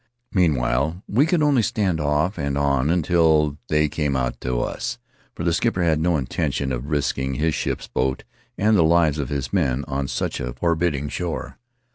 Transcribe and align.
Meanwhile 0.33 1.03
we 1.07 1.27
could 1.27 1.43
only 1.43 1.61
stand 1.61 2.01
off 2.01 2.39
and 2.39 2.57
on 2.57 2.89
until 2.89 3.59
they 3.67 3.87
came 3.87 4.15
out 4.15 4.41
to 4.41 4.59
us, 4.59 4.97
for 5.35 5.43
the 5.43 5.53
skipper 5.53 5.83
had 5.83 5.99
no 5.99 6.17
intention 6.17 6.71
of 6.71 6.89
risking 6.89 7.35
his 7.35 7.53
ship's 7.53 7.87
boat 7.87 8.23
and 8.57 8.75
the 8.75 8.81
lives 8.83 9.19
of 9.19 9.29
his 9.29 9.53
men 9.53 9.85
on 9.87 10.07
such 10.07 10.39
a 10.39 10.53
forbidding 10.53 11.07
shore. 11.07 11.59